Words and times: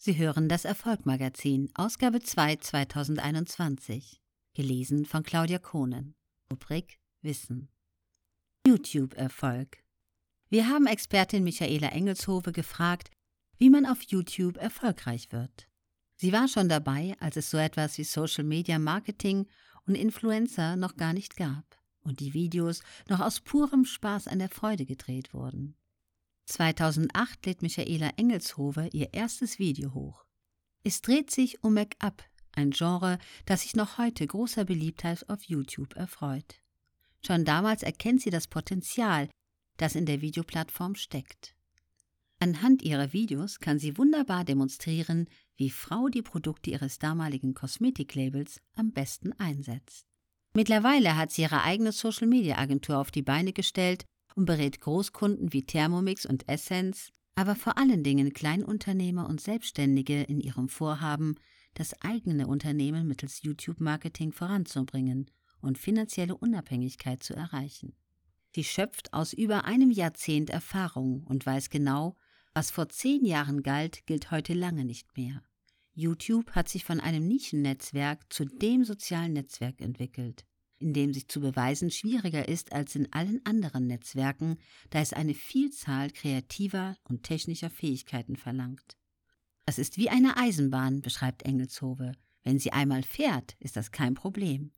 Sie 0.00 0.16
hören 0.16 0.48
das 0.48 0.64
Erfolgmagazin, 0.64 1.70
Ausgabe 1.74 2.20
2 2.20 2.56
2021. 2.56 4.22
Gelesen 4.54 5.04
von 5.04 5.24
Claudia 5.24 5.58
Kohnen. 5.58 6.14
Rubrik 6.52 7.00
Wissen. 7.20 7.68
YouTube-Erfolg. 8.64 9.82
Wir 10.50 10.68
haben 10.68 10.86
Expertin 10.86 11.42
Michaela 11.42 11.88
Engelshove 11.88 12.52
gefragt, 12.52 13.10
wie 13.56 13.70
man 13.70 13.86
auf 13.86 14.00
YouTube 14.02 14.56
erfolgreich 14.58 15.32
wird. 15.32 15.68
Sie 16.14 16.32
war 16.32 16.46
schon 16.46 16.68
dabei, 16.68 17.16
als 17.18 17.36
es 17.36 17.50
so 17.50 17.58
etwas 17.58 17.98
wie 17.98 18.04
Social 18.04 18.44
Media 18.44 18.78
Marketing 18.78 19.48
und 19.84 19.96
Influencer 19.96 20.76
noch 20.76 20.94
gar 20.94 21.12
nicht 21.12 21.36
gab 21.36 21.76
und 22.02 22.20
die 22.20 22.34
Videos 22.34 22.82
noch 23.08 23.18
aus 23.18 23.40
purem 23.40 23.84
Spaß 23.84 24.28
an 24.28 24.38
der 24.38 24.48
Freude 24.48 24.86
gedreht 24.86 25.34
wurden. 25.34 25.74
2008 26.48 27.44
lädt 27.44 27.62
Michaela 27.62 28.10
Engelshove 28.16 28.88
ihr 28.92 29.12
erstes 29.12 29.58
Video 29.58 29.92
hoch. 29.92 30.24
Es 30.82 31.02
dreht 31.02 31.30
sich 31.30 31.62
um 31.62 31.74
Make-up, 31.74 32.24
ein 32.52 32.70
Genre, 32.70 33.18
das 33.44 33.62
sich 33.62 33.76
noch 33.76 33.98
heute 33.98 34.26
großer 34.26 34.64
Beliebtheit 34.64 35.28
auf 35.28 35.42
YouTube 35.42 35.94
erfreut. 35.94 36.62
Schon 37.24 37.44
damals 37.44 37.82
erkennt 37.82 38.22
sie 38.22 38.30
das 38.30 38.46
Potenzial, 38.46 39.28
das 39.76 39.94
in 39.94 40.06
der 40.06 40.22
Videoplattform 40.22 40.94
steckt. 40.94 41.54
Anhand 42.40 42.82
ihrer 42.82 43.12
Videos 43.12 43.60
kann 43.60 43.78
sie 43.78 43.98
wunderbar 43.98 44.44
demonstrieren, 44.44 45.28
wie 45.56 45.70
Frau 45.70 46.08
die 46.08 46.22
Produkte 46.22 46.70
ihres 46.70 46.98
damaligen 46.98 47.52
Kosmetiklabels 47.52 48.62
am 48.74 48.92
besten 48.92 49.32
einsetzt. 49.34 50.06
Mittlerweile 50.54 51.16
hat 51.16 51.30
sie 51.30 51.42
ihre 51.42 51.62
eigene 51.62 51.92
Social-Media-Agentur 51.92 52.96
auf 52.96 53.10
die 53.10 53.22
Beine 53.22 53.52
gestellt 53.52 54.06
und 54.38 54.46
berät 54.46 54.80
Großkunden 54.80 55.52
wie 55.52 55.64
Thermomix 55.64 56.24
und 56.24 56.48
Essence, 56.48 57.12
aber 57.34 57.56
vor 57.56 57.76
allen 57.76 58.04
Dingen 58.04 58.32
Kleinunternehmer 58.32 59.28
und 59.28 59.40
Selbstständige 59.40 60.22
in 60.22 60.40
ihrem 60.40 60.68
Vorhaben, 60.68 61.34
das 61.74 62.00
eigene 62.02 62.46
Unternehmen 62.46 63.08
mittels 63.08 63.42
YouTube-Marketing 63.42 64.32
voranzubringen 64.32 65.28
und 65.60 65.76
finanzielle 65.76 66.36
Unabhängigkeit 66.36 67.20
zu 67.22 67.34
erreichen. 67.34 67.96
Sie 68.54 68.62
schöpft 68.62 69.12
aus 69.12 69.32
über 69.32 69.64
einem 69.64 69.90
Jahrzehnt 69.90 70.50
Erfahrung 70.50 71.24
und 71.24 71.44
weiß 71.44 71.68
genau, 71.68 72.16
was 72.54 72.70
vor 72.70 72.88
zehn 72.88 73.24
Jahren 73.24 73.64
galt, 73.64 74.06
gilt 74.06 74.30
heute 74.30 74.54
lange 74.54 74.84
nicht 74.84 75.16
mehr. 75.16 75.42
YouTube 75.94 76.52
hat 76.52 76.68
sich 76.68 76.84
von 76.84 77.00
einem 77.00 77.26
Nischennetzwerk 77.26 78.32
zu 78.32 78.44
dem 78.44 78.84
sozialen 78.84 79.32
Netzwerk 79.32 79.80
entwickelt 79.80 80.46
in 80.78 80.92
dem 80.92 81.12
sich 81.12 81.28
zu 81.28 81.40
beweisen 81.40 81.90
schwieriger 81.90 82.48
ist 82.48 82.72
als 82.72 82.94
in 82.94 83.12
allen 83.12 83.44
anderen 83.44 83.86
Netzwerken, 83.86 84.58
da 84.90 85.00
es 85.00 85.12
eine 85.12 85.34
Vielzahl 85.34 86.10
kreativer 86.10 86.96
und 87.04 87.22
technischer 87.22 87.70
Fähigkeiten 87.70 88.36
verlangt. 88.36 88.96
Das 89.66 89.78
ist 89.78 89.98
wie 89.98 90.08
eine 90.08 90.36
Eisenbahn, 90.36 91.02
beschreibt 91.02 91.42
Engelshove. 91.42 92.12
Wenn 92.42 92.58
sie 92.58 92.72
einmal 92.72 93.02
fährt, 93.02 93.56
ist 93.60 93.76
das 93.76 93.90
kein 93.90 94.14
Problem. 94.14 94.72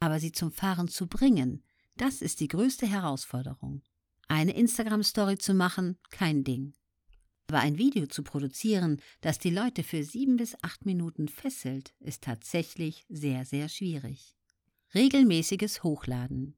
Aber 0.00 0.20
sie 0.20 0.32
zum 0.32 0.52
Fahren 0.52 0.88
zu 0.88 1.06
bringen, 1.06 1.62
das 1.96 2.20
ist 2.20 2.40
die 2.40 2.48
größte 2.48 2.86
Herausforderung. 2.86 3.82
Eine 4.28 4.54
Instagram-Story 4.54 5.38
zu 5.38 5.54
machen, 5.54 5.98
kein 6.10 6.44
Ding. 6.44 6.74
Aber 7.48 7.60
ein 7.60 7.78
Video 7.78 8.06
zu 8.06 8.22
produzieren, 8.22 9.00
das 9.20 9.38
die 9.38 9.50
Leute 9.50 9.82
für 9.82 10.02
sieben 10.02 10.36
bis 10.36 10.56
acht 10.62 10.84
Minuten 10.84 11.28
fesselt, 11.28 11.94
ist 12.00 12.24
tatsächlich 12.24 13.06
sehr, 13.08 13.44
sehr 13.44 13.68
schwierig. 13.68 14.35
Regelmäßiges 14.94 15.82
Hochladen. 15.82 16.56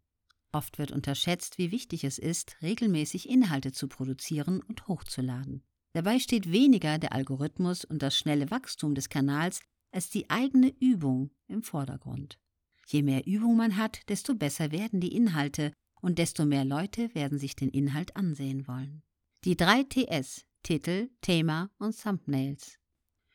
Oft 0.52 0.78
wird 0.78 0.92
unterschätzt, 0.92 1.58
wie 1.58 1.72
wichtig 1.72 2.04
es 2.04 2.18
ist, 2.18 2.56
regelmäßig 2.62 3.28
Inhalte 3.28 3.72
zu 3.72 3.88
produzieren 3.88 4.62
und 4.62 4.86
hochzuladen. 4.88 5.62
Dabei 5.92 6.18
steht 6.18 6.52
weniger 6.52 6.98
der 6.98 7.12
Algorithmus 7.12 7.84
und 7.84 8.02
das 8.02 8.16
schnelle 8.16 8.50
Wachstum 8.50 8.94
des 8.94 9.08
Kanals 9.08 9.60
als 9.90 10.10
die 10.10 10.28
eigene 10.30 10.74
Übung 10.80 11.30
im 11.48 11.62
Vordergrund. 11.62 12.38
Je 12.86 13.02
mehr 13.02 13.26
Übung 13.26 13.56
man 13.56 13.76
hat, 13.76 14.00
desto 14.08 14.34
besser 14.34 14.70
werden 14.70 15.00
die 15.00 15.14
Inhalte 15.14 15.72
und 16.00 16.18
desto 16.18 16.44
mehr 16.44 16.64
Leute 16.64 17.14
werden 17.14 17.38
sich 17.38 17.56
den 17.56 17.70
Inhalt 17.70 18.16
ansehen 18.16 18.66
wollen. 18.68 19.02
Die 19.44 19.56
drei 19.56 19.82
TS 19.82 20.44
Titel, 20.62 21.10
Thema 21.22 21.70
und 21.78 21.98
Thumbnails 22.00 22.78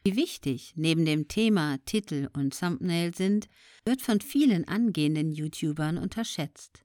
wie 0.04 0.16
wichtig 0.16 0.74
neben 0.76 1.06
dem 1.06 1.28
Thema 1.28 1.78
Titel 1.86 2.30
und 2.34 2.58
Thumbnail 2.60 3.16
sind, 3.16 3.48
wird 3.86 4.02
von 4.02 4.20
vielen 4.20 4.68
angehenden 4.68 5.32
YouTubern 5.32 5.98
unterschätzt. 5.98 6.84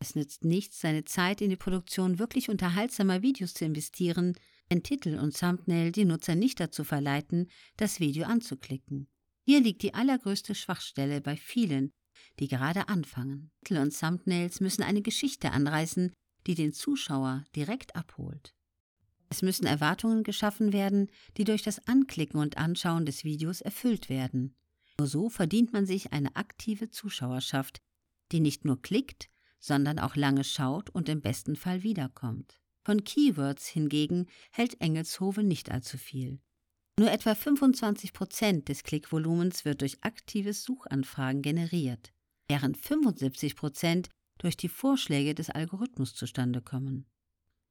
Es 0.00 0.14
nützt 0.14 0.44
nichts, 0.44 0.80
seine 0.80 1.04
Zeit 1.04 1.40
in 1.40 1.50
die 1.50 1.56
Produktion 1.56 2.18
wirklich 2.18 2.50
unterhaltsamer 2.50 3.22
Videos 3.22 3.54
zu 3.54 3.64
investieren, 3.64 4.34
wenn 4.68 4.82
Titel 4.82 5.18
und 5.18 5.36
Thumbnail 5.36 5.92
die 5.92 6.04
Nutzer 6.04 6.34
nicht 6.34 6.60
dazu 6.60 6.84
verleiten, 6.84 7.48
das 7.76 8.00
Video 8.00 8.26
anzuklicken. 8.26 9.08
Hier 9.44 9.60
liegt 9.60 9.82
die 9.82 9.94
allergrößte 9.94 10.54
Schwachstelle 10.54 11.22
bei 11.22 11.36
vielen, 11.36 11.90
die 12.38 12.48
gerade 12.48 12.88
anfangen. 12.88 13.50
Titel 13.64 13.80
und 13.80 13.98
Thumbnails 13.98 14.60
müssen 14.60 14.82
eine 14.82 15.00
Geschichte 15.00 15.52
anreißen, 15.52 16.12
die 16.46 16.54
den 16.54 16.72
Zuschauer 16.72 17.44
direkt 17.56 17.96
abholt. 17.96 18.54
Es 19.30 19.42
müssen 19.42 19.66
Erwartungen 19.66 20.22
geschaffen 20.22 20.72
werden, 20.72 21.10
die 21.36 21.44
durch 21.44 21.62
das 21.62 21.86
Anklicken 21.86 22.40
und 22.40 22.56
Anschauen 22.56 23.04
des 23.06 23.24
Videos 23.24 23.60
erfüllt 23.60 24.08
werden. 24.08 24.56
Nur 24.98 25.06
so 25.06 25.28
verdient 25.28 25.72
man 25.72 25.86
sich 25.86 26.12
eine 26.12 26.34
aktive 26.36 26.90
Zuschauerschaft, 26.90 27.78
die 28.32 28.40
nicht 28.40 28.64
nur 28.64 28.80
klickt, 28.80 29.28
sondern 29.60 29.98
auch 29.98 30.16
lange 30.16 30.44
schaut 30.44 30.90
und 30.90 31.08
im 31.08 31.20
besten 31.20 31.56
Fall 31.56 31.82
wiederkommt. 31.82 32.60
Von 32.84 33.04
Keywords 33.04 33.66
hingegen 33.66 34.26
hält 34.50 34.80
Engelshove 34.80 35.42
nicht 35.42 35.70
allzu 35.70 35.98
viel. 35.98 36.40
Nur 36.98 37.10
etwa 37.10 37.34
25 37.34 38.12
Prozent 38.12 38.68
des 38.68 38.82
Klickvolumens 38.82 39.64
wird 39.64 39.82
durch 39.82 40.02
aktives 40.02 40.64
Suchanfragen 40.64 41.42
generiert, 41.42 42.12
während 42.48 42.76
75 42.76 43.54
Prozent 43.56 44.08
durch 44.38 44.56
die 44.56 44.68
Vorschläge 44.68 45.34
des 45.34 45.50
Algorithmus 45.50 46.14
zustande 46.14 46.60
kommen. 46.60 47.06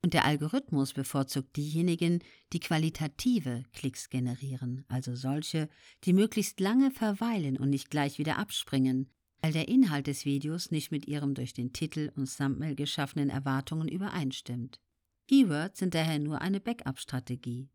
Und 0.03 0.13
der 0.13 0.25
Algorithmus 0.25 0.93
bevorzugt 0.93 1.55
diejenigen, 1.55 2.19
die 2.53 2.59
qualitative 2.59 3.63
Klicks 3.73 4.09
generieren, 4.09 4.85
also 4.87 5.15
solche, 5.15 5.69
die 6.03 6.13
möglichst 6.13 6.59
lange 6.59 6.91
verweilen 6.91 7.57
und 7.57 7.69
nicht 7.69 7.89
gleich 7.89 8.19
wieder 8.19 8.37
abspringen, 8.37 9.09
weil 9.41 9.53
der 9.53 9.67
Inhalt 9.67 10.07
des 10.07 10.25
Videos 10.25 10.71
nicht 10.71 10.91
mit 10.91 11.07
ihrem 11.07 11.33
durch 11.33 11.53
den 11.53 11.73
Titel 11.73 12.11
und 12.15 12.35
Thumbnail 12.35 12.75
geschaffenen 12.75 13.29
Erwartungen 13.29 13.87
übereinstimmt. 13.87 14.79
Keywords 15.27 15.79
sind 15.79 15.93
daher 15.93 16.19
nur 16.19 16.41
eine 16.41 16.59
Backup-Strategie. 16.59 17.69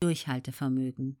Durchhaltevermögen. 0.00 1.18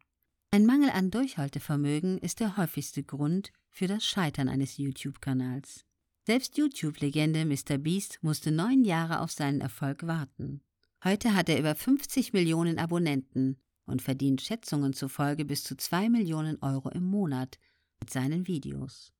Ein 0.50 0.66
Mangel 0.66 0.90
an 0.90 1.10
Durchhaltevermögen 1.10 2.18
ist 2.18 2.40
der 2.40 2.56
häufigste 2.56 3.04
Grund 3.04 3.52
für 3.70 3.86
das 3.86 4.04
Scheitern 4.04 4.48
eines 4.48 4.76
YouTube-Kanals. 4.76 5.84
Selbst 6.24 6.56
YouTube-Legende 6.56 7.44
Mr. 7.44 7.78
Beast 7.78 8.20
musste 8.22 8.52
neun 8.52 8.84
Jahre 8.84 9.20
auf 9.20 9.32
seinen 9.32 9.60
Erfolg 9.60 10.06
warten. 10.06 10.62
Heute 11.02 11.34
hat 11.34 11.48
er 11.48 11.58
über 11.58 11.74
50 11.74 12.32
Millionen 12.32 12.78
Abonnenten 12.78 13.60
und 13.86 14.02
verdient 14.02 14.40
Schätzungen 14.40 14.92
zufolge 14.92 15.44
bis 15.44 15.64
zu 15.64 15.76
2 15.76 16.08
Millionen 16.10 16.62
Euro 16.62 16.90
im 16.90 17.02
Monat 17.02 17.58
mit 17.98 18.10
seinen 18.10 18.46
Videos. 18.46 19.12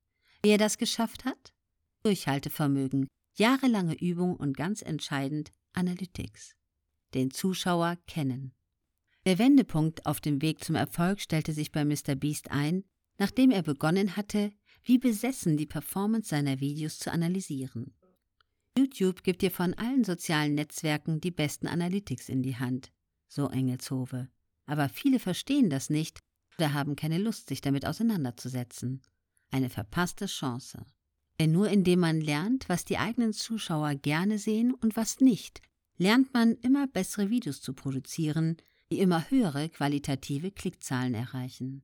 Wie 0.43 0.51
er 0.51 0.57
das 0.57 0.77
geschafft 0.77 1.25
hat? 1.25 1.53
Durchhaltevermögen, 2.03 3.07
jahrelange 3.35 3.99
Übung 3.99 4.37
und 4.37 4.55
ganz 4.55 4.81
entscheidend 4.81 5.51
Analytics. 5.73 6.55
Den 7.13 7.31
Zuschauer 7.31 7.97
kennen. 8.07 8.53
Der 9.25 9.39
Wendepunkt 9.39 10.05
auf 10.05 10.21
dem 10.21 10.41
Weg 10.41 10.63
zum 10.63 10.75
Erfolg 10.75 11.19
stellte 11.19 11.51
sich 11.51 11.73
bei 11.73 11.83
Mr. 11.83 12.15
Beast 12.15 12.49
ein, 12.49 12.85
nachdem 13.17 13.51
er 13.51 13.61
begonnen 13.61 14.15
hatte, 14.15 14.53
wie 14.83 14.97
besessen 14.97 15.57
die 15.57 15.65
Performance 15.65 16.29
seiner 16.29 16.59
Videos 16.59 16.99
zu 16.99 17.11
analysieren. 17.11 17.93
YouTube 18.77 19.23
gibt 19.23 19.41
dir 19.41 19.51
von 19.51 19.73
allen 19.75 20.03
sozialen 20.03 20.55
Netzwerken 20.55 21.21
die 21.21 21.31
besten 21.31 21.67
Analytics 21.67 22.29
in 22.29 22.41
die 22.41 22.57
Hand, 22.57 22.91
so 23.27 23.47
Engelshove. 23.49 24.27
Aber 24.65 24.89
viele 24.89 25.19
verstehen 25.19 25.69
das 25.69 25.89
nicht 25.89 26.19
oder 26.57 26.73
haben 26.73 26.95
keine 26.95 27.17
Lust, 27.17 27.49
sich 27.49 27.61
damit 27.61 27.85
auseinanderzusetzen. 27.85 29.01
Eine 29.51 29.69
verpasste 29.69 30.25
Chance. 30.25 30.85
Denn 31.39 31.51
nur 31.51 31.69
indem 31.69 31.99
man 31.99 32.21
lernt, 32.21 32.69
was 32.69 32.85
die 32.85 32.97
eigenen 32.97 33.33
Zuschauer 33.33 33.95
gerne 33.95 34.37
sehen 34.39 34.73
und 34.73 34.95
was 34.95 35.19
nicht, 35.19 35.61
lernt 35.97 36.33
man 36.33 36.55
immer 36.55 36.87
bessere 36.87 37.29
Videos 37.29 37.61
zu 37.61 37.73
produzieren, 37.73 38.57
die 38.91 38.99
immer 38.99 39.29
höhere 39.29 39.69
qualitative 39.69 40.51
Klickzahlen 40.51 41.13
erreichen. 41.13 41.83